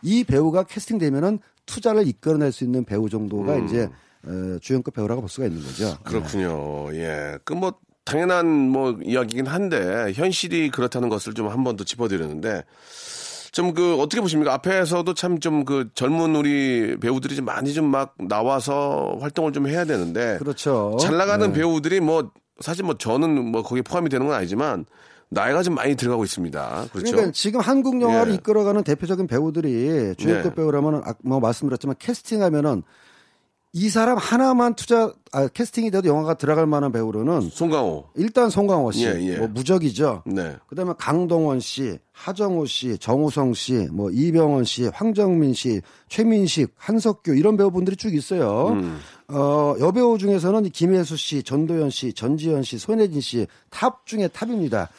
[0.02, 3.66] 이 배우가 캐스팅되면은 투자를 이끌어낼 수 있는 배우 정도가 음.
[3.66, 3.90] 이제
[4.26, 5.98] 어, 주연급 배우라고 볼 수가 있는 거죠.
[6.04, 6.94] 그렇군요.
[6.96, 7.38] 예.
[7.46, 7.74] 그뭐
[8.06, 12.64] 당연한 뭐 이야기긴 한데 현실이 그렇다는 것을 좀 한 번 더 짚어드렸는데
[13.54, 14.54] 좀 그 어떻게 보십니까?
[14.54, 19.86] 앞에서도 참 좀 그 젊은 우리 배우들이 좀 많이 좀 막 나와서 활동을 좀 해야
[19.86, 20.98] 되는데 그렇죠.
[21.00, 21.54] 잘 나가는 네.
[21.54, 24.86] 배우들이 뭐 사실 뭐 저는 뭐 거기에 포함이 되는 건 아니지만
[25.30, 26.88] 나이가 좀 많이 들어가고 있습니다.
[26.92, 27.12] 그렇죠?
[27.12, 28.36] 그러니까 지금 한국 영화를 예.
[28.36, 30.56] 이끌어가는 대표적인 배우들이 주연급 네.
[30.56, 32.84] 배우라면 아, 뭐 말씀드렸지만 캐스팅하면은
[33.76, 38.10] 이 사람 하나만 투자 아, 캐스팅이 돼도 영화가 들어갈 만한 배우로는 송강호.
[38.14, 39.38] 일단 송강호 씨, 예, 예.
[39.38, 40.22] 뭐 무적이죠.
[40.28, 40.56] 네.
[40.68, 47.58] 그다음에 강동원 씨, 하정우 씨, 정우성 씨, 뭐 이병헌 씨, 황정민 씨, 최민식, 한석규 이런
[47.58, 48.74] 배우분들이 쭉 있어요.
[48.74, 49.00] 음.
[49.30, 54.90] 어, 여배우 중에서는 김혜수 씨, 전도연 씨, 전지현 씨, 손예진 씨 탑 중에 탑입니다.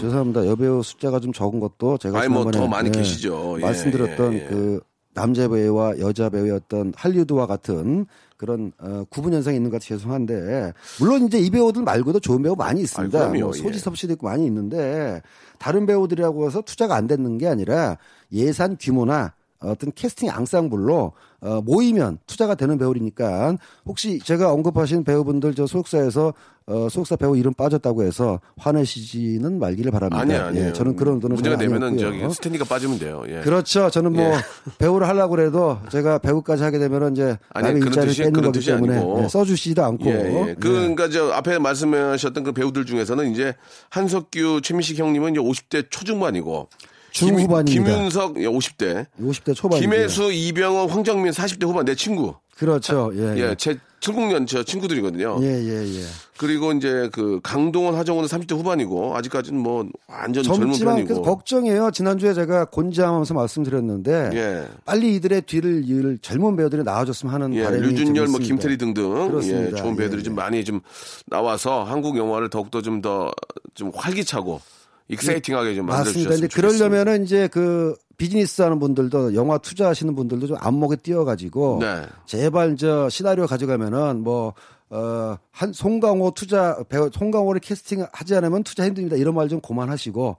[0.00, 0.48] 죄송합니다.
[0.48, 2.20] 여배우 숫자가 좀 적은 것도 제가 음.
[2.22, 3.58] 아니, 뭐 지난번에, 더 많이 예, 계시죠.
[3.58, 4.46] 예, 말씀드렸던 예, 예.
[4.48, 4.80] 그
[5.16, 11.24] 남자 배우와 여자 배우였던 할리우드와 같은 그런 어, 구분 현상이 있는 것 같아 죄송한데 물론
[11.24, 13.18] 이제 이 배우들 말고도 좋은 배우 많이 있습니다.
[13.18, 13.46] 그럼요.
[13.46, 13.58] 뭐 예.
[13.58, 15.22] 소지섭 씨도 있고 많이 있는데
[15.58, 17.96] 다른 배우들이라고 해서 투자가 안 되는 게 아니라
[18.30, 25.66] 예산 규모나 어떤 캐스팅 앙상블로 어, 모이면 투자가 되는 배우니까 혹시 제가 언급하신 배우분들 저
[25.66, 26.34] 소속사에서
[26.68, 30.20] 어, 소속사 배우 이름 빠졌다고 해서 화내시지는 말기를 바랍니다.
[30.20, 30.66] 아니에요, 아니에요.
[30.68, 31.96] 예, 저는 그런 돈은 문제가 되면은.
[31.96, 33.22] 저기 스탠디가 빠지면 돼요.
[33.28, 33.40] 예.
[33.42, 33.88] 그렇죠.
[33.88, 34.36] 저는 뭐 예.
[34.78, 39.22] 배우를 하려고 그래도 제가 배우까지 하게 되면은 이제 아니, 남의 일자리를 뜻이- 그런 거기 때문에.
[39.22, 40.06] 예, 써주시지도 않고.
[40.06, 40.30] 예, 예.
[40.32, 40.54] 그, 예.
[40.58, 43.54] 그러니까 저 앞에 말씀하셨던 그 배우들 중에서는 이제
[43.90, 46.68] 한석규, 최민식 형님은 이제 50대 초중반이고.
[47.16, 47.72] 중후반입니다.
[47.72, 49.06] 김, 김윤석 예, 50대.
[49.20, 49.80] 50대 초반.
[49.80, 52.34] 김혜수, 이병헌, 황정민 40대 후반 내 친구.
[52.56, 53.10] 그렇죠.
[53.14, 53.36] 예.
[53.36, 53.54] 예, 예.
[53.56, 55.38] 제 70년 저 친구들이거든요.
[55.40, 56.02] 예, 예, 예.
[56.36, 61.06] 그리고 이제 그 강동원, 하정우는 30대 후반이고 아직까지는 뭐 완전 젊은 편이고.
[61.06, 61.90] 그래서 걱정이에요.
[61.90, 64.68] 지난주에 제가 곤지암하면서 말씀드렸는데 예.
[64.84, 68.38] 빨리 이들의 뒤를 이을 젊은 배우들이 나와줬으면 하는 예, 바람이 좀 류준열, 뭐.
[68.38, 69.76] 김태리 등등 예, 그렇습니다.
[69.78, 70.36] 좋은 배우들이 예, 좀 예.
[70.36, 70.80] 많이 좀
[71.26, 74.60] 나와서 한국 영화를 더욱더 좀 더좀 활기차고
[75.08, 76.56] 익사이팅하게 좀 만들어 주셨으면 좋겠습니다.
[76.56, 82.02] 그러려면은 이제 그 비즈니스 하는 분들도 영화 투자하시는 분들도 좀 안목에 띄어가지고 네.
[82.24, 84.54] 제발 저 시나리오 가져가면은 뭐,
[84.90, 89.16] 어, 한, 송강호 투자, 배우, 송강호를 캐스팅 하지 않으면 투자 힘듭니다.
[89.16, 90.36] 이런 말좀 그만하시고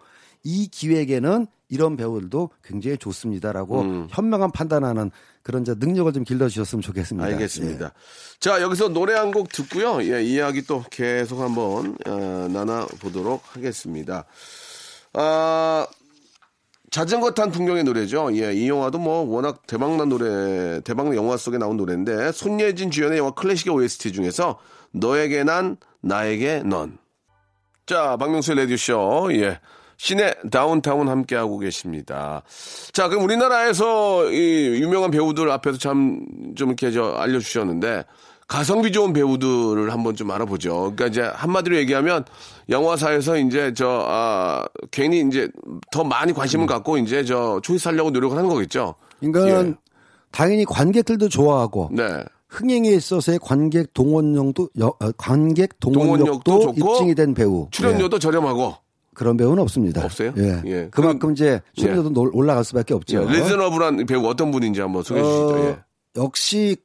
[0.47, 4.07] 이 기획에는 이런 배우들도 굉장히 좋습니다라고 음.
[4.09, 5.11] 현명한 판단하는
[5.43, 7.27] 그런 저 능력을 좀 길러주셨으면 좋겠습니다.
[7.27, 7.85] 알겠습니다.
[7.87, 7.89] 예.
[8.39, 10.01] 자, 여기서 노래 한 곡 듣고요.
[10.03, 14.23] 예, 이야기 또 계속 한번 어, 나눠보도록 하겠습니다.
[15.13, 15.85] 아,
[16.91, 18.29] 자전거 탄 풍경의 노래죠.
[18.37, 23.31] 예, 이 영화도 뭐 워낙 대박난 노래, 대박 영화 속에 나온 노래인데 손예진 주연의 영화
[23.31, 24.59] 클래식의 OST 중에서
[24.91, 26.97] 너에게 난, 나에게 넌.
[27.85, 29.29] 자, 박명수의 레디쇼.
[29.33, 29.59] 예.
[29.97, 32.43] 시내 다운타운 함께하고 계십니다.
[32.93, 36.21] 자, 그럼 우리나라에서 이 유명한 배우들 앞에서 참
[36.55, 38.03] 좀 이렇게 저 알려주셨는데,
[38.47, 40.93] 가성비 좋은 배우들을 한번 좀 알아보죠.
[40.95, 42.23] 그러니까 이제 한마디로 얘기하면
[42.69, 45.49] 영화사에서 이제 저, 아, 괜히 이제
[45.91, 48.95] 더 많이 관심을 갖고 이제 저 초이스하려고 노력을 하는 거겠죠.
[49.19, 49.77] 그러니까
[50.31, 52.03] 당연히 관객들도 좋아하고 네.
[52.49, 57.63] 흥행에 있어서의 관객 동원력도 여- 어, 관객 동원력도 동원력도 좋고 입증이 된 배우.
[57.65, 57.69] 예.
[57.71, 58.75] 출연료도 저렴하고.
[59.17, 60.05] 그런 배우는 없습니다.
[60.05, 60.31] 없어요?
[60.37, 60.61] 예.
[60.67, 60.87] 예.
[60.91, 63.27] 그만큼 이제 출연료도 놀- 올라갈 수밖에 예, 없죠.
[63.27, 65.49] 리즈너블한 배우 어떤 분인지 한번 소개해 주시죠.
[65.49, 65.77] 어, 예.
[66.21, 66.77] 역시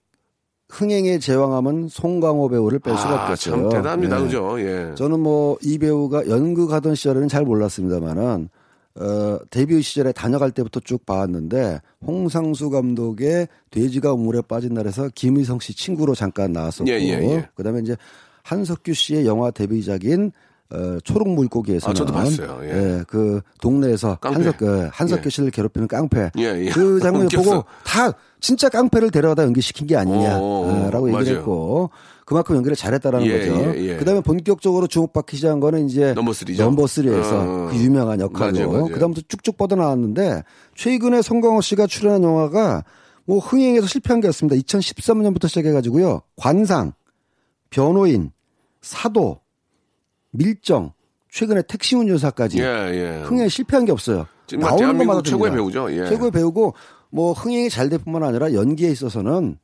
[0.71, 3.55] 흥행의 제왕함은 송강호 배우를 뺄 수가 아, 없겠어요.
[3.55, 4.19] 참 대단합니다.
[4.19, 4.25] 예.
[4.25, 4.57] 그죠?
[4.61, 4.95] 예.
[4.97, 8.49] 저는 뭐 이 배우가 연극하던 시절에는 잘 몰랐습니다만은
[8.95, 15.75] 어, 데뷔 시절에 다녀갈 때부터 쭉 봐왔는데 홍상수 감독의 돼지가 우물에 빠진 날에서 김희성 씨
[15.77, 17.49] 친구로 잠깐 나왔었고 예, 예, 예.
[17.55, 17.95] 그다음에 이제
[18.43, 20.33] 한석규 씨의 영화 데뷔작인
[20.73, 22.61] 어, 초록 물고기에서는 아, 저도 봤어요.
[22.63, 23.03] 예.
[23.07, 24.35] 그 동네에서 깡패.
[24.43, 25.31] 한석 어, 한석규 예.
[25.31, 26.71] 씨를 괴롭히는 깡패 예, 예.
[26.71, 27.29] 그 장면을.
[27.35, 31.39] 보고 다 진짜 깡패를 데려다 연기시킨 게 어, 아니냐라고 얘기를 맞아요.
[31.39, 31.91] 했고
[32.25, 33.75] 그만큼 연기를 잘했다라는 예, 거죠.
[33.77, 33.97] 예, 예.
[33.97, 36.63] 그다음에 본격적으로 주목받기 시작한 거는 이제 넘버 쓰리죠.
[36.65, 37.69] 넘버 3에서 어.
[37.71, 38.85] 그 유명한 역할로 맞아요, 맞아요.
[38.87, 40.43] 그다음부터 쭉쭉 뻗어나왔는데
[40.75, 42.85] 최근에 송강호 씨가 출연한 영화가
[43.27, 44.57] 뭐 흥행에서 실패한 게 없습니다.
[44.57, 46.23] 2013년부터 시작해가지고요.
[46.37, 46.93] 관상,
[47.69, 48.31] 변호인,
[48.81, 49.42] 사도,
[50.33, 50.93] 밀정,
[51.31, 53.23] 최근에 택시 운전사까지 예, 예.
[53.25, 54.27] 흥행에 실패한 게 없어요.
[54.47, 55.53] 정말 나오는 것마다 최고의.
[55.53, 55.91] 배우죠.
[55.93, 56.07] 예.
[56.09, 56.75] 최고의 배우고
[57.11, 59.57] 뭐 흥행이 잘 될 뿐만 아니라 연기에 있어서는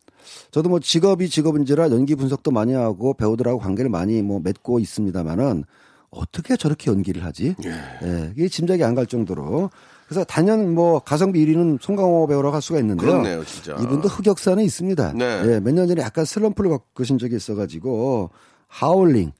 [0.51, 5.65] 저도 뭐 직업이 직업인지라 연기 분석도 많이 하고 배우들하고 관계를 많이 뭐 맺고 있습니다만은
[6.11, 7.55] 어떻게 저렇게 연기를 하지?
[7.65, 8.33] 예.
[8.37, 9.71] 이게 짐작이 안 갈 정도로.
[10.07, 13.11] 그래서 단연 뭐 가성비 1위는 송강호 배우라고 할 수가 있는데요.
[13.11, 13.75] 그렇네요, 진짜.
[13.75, 15.13] 이분도 흑역사는 있습니다.
[15.13, 15.25] 네.
[15.45, 18.31] 예, 몇 년 전에 약간 슬럼프를 겪으신 적이 있어가지고
[18.69, 19.33] 하울링,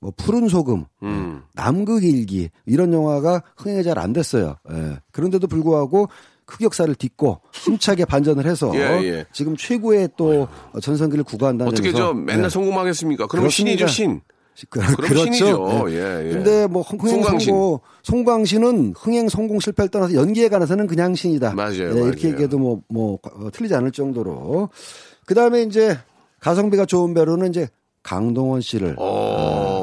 [0.00, 1.42] 뭐 푸른 소금, 음.
[1.54, 4.56] 남극 일기 이런 영화가 흥행이 잘 안 됐어요.
[4.72, 4.98] 예.
[5.12, 6.08] 그런데도 불구하고
[6.46, 9.24] 흑역사를 딛고 힘차게 반전을 해서 예, 예.
[9.32, 10.48] 지금 최고의 또
[10.80, 12.48] 전성기를 구가한다는 어떻게 저 맨날 네.
[12.48, 13.26] 성공하겠습니까?
[13.26, 13.50] 그렇습니다.
[13.54, 14.20] 신이죠, 신.
[14.68, 15.24] 그, 그럼 그렇죠.
[15.24, 15.84] 신이죠.
[15.90, 15.94] 예.
[15.94, 16.32] 예, 예.
[16.32, 17.50] 근데 뭐 흥행 송강신.
[17.50, 21.52] 성공 송광신은 흥행 성공 실패를 떠나서 연기에 관해서는 그냥 신이다.
[21.54, 22.02] 맞아요, 예.
[22.08, 23.18] 이렇게 얘기해도 뭐뭐
[23.52, 24.70] 틀리지 않을 정도로.
[25.26, 25.96] 그 다음에 이제
[26.40, 27.68] 가성비가 좋은 배우는 이제
[28.02, 29.79] 강동원 씨를 어.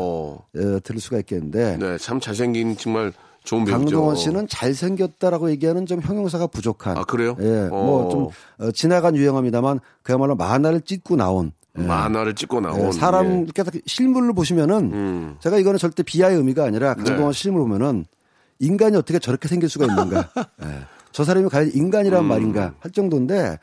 [0.57, 3.79] 어, 들을 수가 있겠는데 네, 참 잘생긴 정말 좋은 배우죠.
[3.79, 6.97] 강동원 씨는 잘생겼다라고 얘기하는 좀 형용사가 부족한.
[6.97, 7.37] 아, 그래요?
[7.39, 7.83] 예, 어.
[7.83, 8.29] 뭐좀
[8.73, 11.83] 지나간 유행어입니다만 그야말로 만화를 찍고 나온 예.
[11.83, 13.41] 만화를 찍고 나온 예, 사람 예.
[13.43, 15.35] 이렇게 딱 실물로 보시면은 음.
[15.39, 17.39] 제가 이거는 절대 비하의 의미가 아니라 강동원 네.
[17.39, 18.05] 실물 보면은
[18.59, 20.29] 인간이 어떻게 저렇게 생길 수가 있는가?
[20.63, 20.67] 예.
[21.11, 22.27] 저 사람이 과연 인간이란 음.
[22.27, 23.59] 말인가 할 정도인데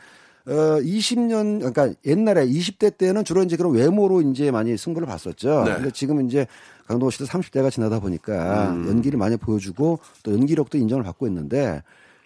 [0.47, 5.65] 어 20년 그러니까 옛날에 20대 때는 주로 이제 그런 외모로 이제 많이 승부를 봤었죠.
[5.65, 5.75] 네.
[5.75, 6.47] 근데 지금 이제
[6.87, 8.89] 강동원 씨도 30대가 지나다 보니까 음.
[8.89, 11.83] 연기를 많이 보여주고 또 연기력도 인정을 받고 있는데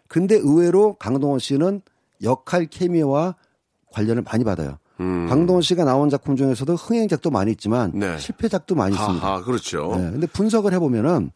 [0.09, 1.83] 근데 의외로 강동원 씨는
[2.23, 3.37] 역할 케미와
[3.93, 4.79] 관련을 많이 받아요.
[4.99, 8.01] 강동원 씨가 나온 작품 중에서도 흥행작도 많이 있지만 음.
[8.01, 8.19] 네.
[8.19, 9.25] 실패작도 많이 있습니다.
[9.25, 9.95] 하하, 그렇죠.
[9.97, 11.31] 네, 근데 분석을 해보면은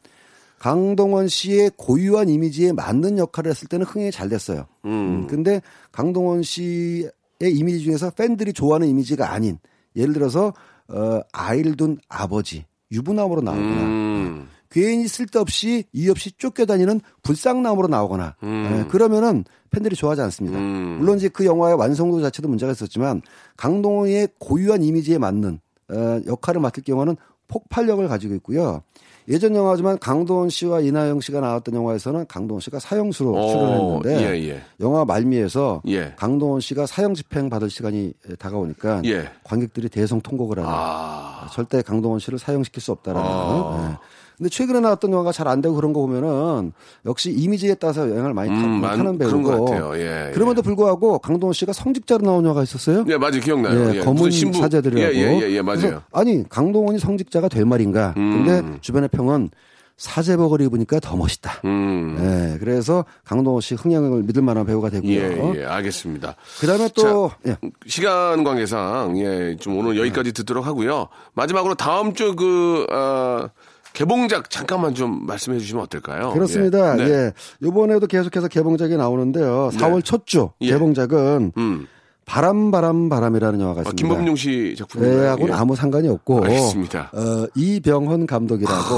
[0.58, 4.66] 강동원 씨의 고유한 이미지에 맞는 역할을 했을 때는 흥행이 잘 됐어요.
[4.85, 7.11] 음, 근데 강동원 씨의
[7.42, 9.58] 이미지 중에서 팬들이 좋아하는 이미지가 아닌
[9.96, 10.52] 예를 들어서
[10.88, 14.48] 어, 아이를 둔 아버지 유부남으로 나오거나 음.
[14.70, 20.59] 괜히 쓸데없이 이유 없이 쫓겨다니는 불쌍남으로 나오거나 예, 그러면은 팬들이 좋아하지 않습니다.
[20.59, 20.98] 음.
[20.98, 23.22] 물론 이제 그 영화의 완성도 자체도 문제가 있었지만
[23.57, 27.16] 강동원의 고유한 이미지에 맞는 어, 역할을 맡을 경우는
[27.53, 28.83] 폭발력을 가지고 있고요.
[29.29, 34.62] 예전 영화지만 강동원 씨와 이나영 씨가 나왔던 영화에서는 강동원 씨가 사형수로 어, 출연했는데 예, 예.
[34.81, 36.12] 영화 말미에서 예.
[36.17, 39.29] 강동원 씨가 사형 집행 받을 시간이 다가오니까 예.
[39.45, 41.47] 관객들이 대성 통곡을 하는 아.
[41.53, 43.29] 절대 강동원 씨를 사형시킬 수 없다라는.
[43.31, 43.99] 아.
[44.01, 44.21] 예.
[44.42, 46.72] 근데 최근에 나왔던 영화가 잘 안 되고 그런 거 보면은
[47.07, 49.42] 역시 이미지에 따라서 영향을 많이 타- 음, 많- 타는 그런 배우고.
[49.42, 49.92] 것 같아요.
[49.96, 50.33] 예, 예.
[50.33, 53.05] 그럼에도 불구하고 강동원 씨가 성직자로 나온 영화가 있었어요.
[53.09, 53.40] 예, 맞아요.
[53.40, 53.90] 기억나요.
[53.92, 54.59] 예, 예, 검은 신부.
[54.59, 55.14] 사제들이라고.
[55.14, 56.02] 예, 예, 예, 예, 맞아요.
[56.12, 58.14] 아니 강동원이 성직자가 될 말인가.
[58.16, 58.44] 음.
[58.44, 59.50] 근데 주변의 평은
[59.98, 61.61] 사제복을 입으니까 더 멋있다.
[61.64, 62.16] 음.
[62.55, 65.11] 예, 그래서 강동원 씨 흥행을 믿을 만한 배우가 되고요.
[65.12, 66.35] 예, 예, 알겠습니다.
[66.61, 67.57] 그다음에 또 예.
[67.87, 71.09] 시간 관계상 예, 좀 오늘 여기까지 듣도록 하고요.
[71.35, 73.48] 마지막으로 다음 주그 어,
[73.92, 76.33] 개봉작 잠깐만 좀 말씀해 주시면 어떨까요?
[76.33, 76.98] 그렇습니다.
[76.98, 77.02] 예.
[77.02, 77.09] 예.
[77.09, 77.33] 네.
[77.62, 79.70] 요번에도 계속해서 개봉작이 나오는데요.
[79.74, 80.70] 4월 첫주 예.
[80.70, 81.87] 개봉작은 음.
[82.24, 84.09] 바람 바람 바람이라는 영화가 아, 있습니다.
[84.09, 85.20] 김범용 씨 작품인가요?
[85.20, 85.59] 네, 하고는 예.
[85.59, 87.11] 아무 상관이 없고 알겠습니다.
[87.12, 88.94] 어, 이병헌 감독이라고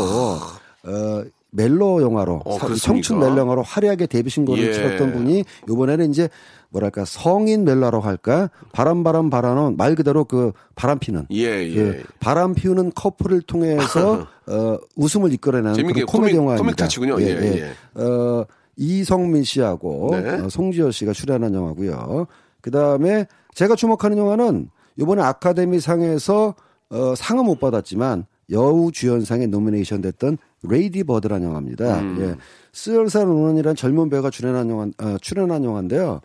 [0.87, 1.25] 어,
[1.55, 2.59] 멜로 영화로 어?
[2.75, 4.73] 청춘 멜로 영화로 화려하게 데뷔 신곡을 예.
[4.73, 6.29] 치렀던 분이 이번에는 이제
[6.71, 11.77] 뭐랄까 성인 멜로라고 할까 바람 바람 바라는 말 그대로 그 바람 피는 예, 예.
[11.77, 16.63] 예, 바람 피우는 커플을 통해서 어, 웃음을 이끌어내는 그런 코미디 영화입니다.
[16.63, 17.23] 코믹 타치군요.
[17.23, 18.45] 예, 어,
[18.77, 20.31] 이성민 씨하고 네.
[20.31, 22.27] 어, 송지효 씨가 출연한 영화고요.
[22.61, 26.57] 그 다음에 제가 주목하는 영화는 이번에 아카데미 상에서
[26.91, 32.01] 어, 상은 못 받았지만 여우 주연상에 nomination 됐던 Lady Bird라는 영화입니다.
[32.01, 32.17] 음.
[32.21, 32.35] 예.
[32.73, 36.21] 시얼샤 로넌이라는 젊은 배우가 출연한 영화, 어, 출연한 영화인데요.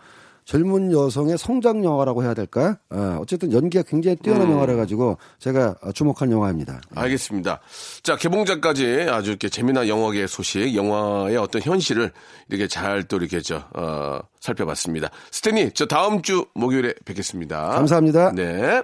[0.46, 2.80] 젊은 여성의 성장 영화라고 해야 될까?
[2.90, 4.54] 어, 어쨌든 연기가 굉장히 뛰어난 음.
[4.54, 6.82] 영화라 가지고 제가 어, 주목한 영화입니다.
[6.96, 7.60] 알겠습니다.
[8.02, 12.12] 자, 개봉작까지 아주 이렇게 재미난 영화계 소식, 영화의 어떤 현실을
[12.50, 15.12] 이렇게 잘 또 이렇게 저, 어, 살펴봤습니다.
[15.30, 17.70] 스탠리, 저 다음 주 목요일에 뵙겠습니다.
[17.70, 18.32] 감사합니다.
[18.34, 18.82] 네.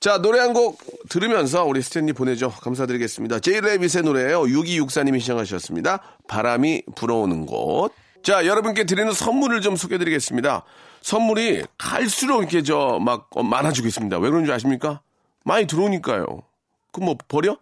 [0.00, 2.50] 자, 노래 한 곡 들으면서 우리 스탠리 보내죠.
[2.50, 3.40] 감사드리겠습니다.
[3.40, 4.42] 제이레빗의 노래예요.
[4.42, 6.00] 6264님이 시청하셨습니다.
[6.28, 7.90] 바람이 불어오는 곳.
[8.22, 10.62] 자, 여러분께 드리는 선물을 좀 소개해 드리겠습니다.
[11.02, 14.18] 선물이 갈수록 이렇게 저 막 많아지고 있습니다.
[14.18, 15.00] 왜 그런지 아십니까?
[15.44, 16.24] 많이 들어오니까요.
[16.92, 17.56] 그럼 뭐 버려?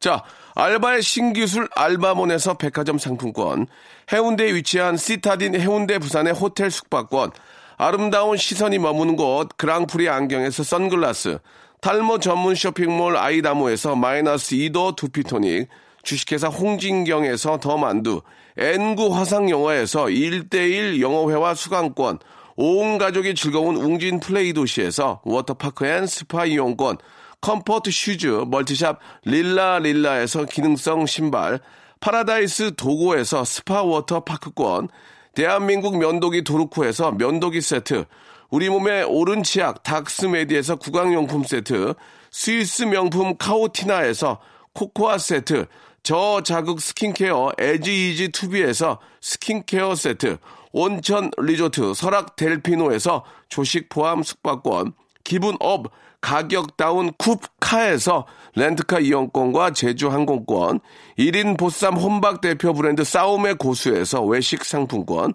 [0.00, 0.22] 자,
[0.54, 3.66] 알바의 신기술 알바몬에서 백화점 상품권,
[4.12, 7.30] 해운대에 위치한 시타딘 해운대 부산의 호텔 숙박권,
[7.78, 11.38] 아름다운 시선이 머무는 곳 그랑프리 안경에서 선글라스,
[11.80, 15.68] 탈모 전문 쇼핑몰 아이다모에서 마이너스 2도 두피토닉,
[16.02, 18.22] 주식회사 홍진경에서 더 만두,
[18.56, 22.18] N구 화상영어에서 1대1 영어회화 수강권,
[22.56, 26.96] 온 가족이 즐거운 웅진 플레이 도시에서 워터파크 and 스파 이용권,
[27.40, 31.60] comfort shoes multi shop 릴라 릴라에서 기능성 신발,
[32.00, 34.88] 파라다이스 도고에서 스파 워터 파크권,
[35.34, 38.06] 대한민국 면도기 도르코에서 면도기 세트,
[38.50, 41.94] 우리 몸의 오른 치약 닥스메디에서 구강용품 세트,
[42.30, 44.38] 스위스 명품 카오티나에서
[44.72, 45.66] 코코아 세트,
[46.02, 50.38] 저자극 스킨케어 에지이지 투비에서 스킨케어 세트,
[50.72, 54.92] 온천 리조트 설악 델피노에서 조식 포함 숙박권,
[55.24, 60.80] 기분 업 가격 다운 쿱카에서 렌트카 이용권과 제주 항공권,
[61.18, 65.34] 1인 보쌈 혼박 대표 브랜드 싸움의 고수에서 외식 상품권,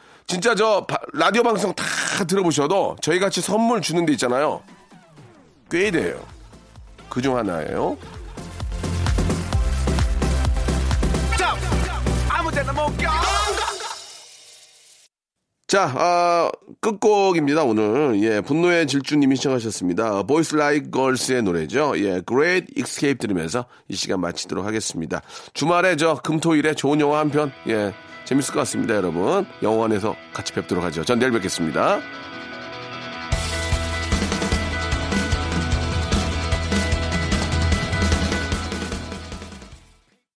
[0.31, 1.83] 진짜 저 바- 라디오 방송 다
[2.25, 4.61] 들어보셔도 저희 같이 선물 주는 데 있잖아요.
[5.69, 6.25] 꽤 돼요.
[7.09, 7.97] 그 중 하나예요.
[15.67, 18.21] 자, 아, 끝곡입니다, 오늘.
[18.23, 20.23] 예, 분노의 질주님이 시청하셨습니다.
[20.23, 21.93] Boys Like Girls의 노래죠.
[21.97, 25.21] 예, Great Escape 들으면서 이 시간 마치도록 하겠습니다.
[25.53, 27.93] 주말에 저 금토일에 좋은 영화 한 편, 예,
[28.31, 29.45] 재밌을 것 같습니다, 여러분.
[29.61, 31.03] 영화관에서 같이 뵙도록 하죠.
[31.03, 31.99] 전 내일 뵙겠습니다.